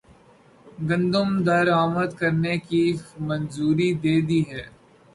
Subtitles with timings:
[0.87, 2.83] گندم درآمدکرنے کی
[3.19, 4.63] منظوری دےدی ہے